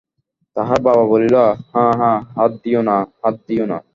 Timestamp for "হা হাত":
1.99-2.51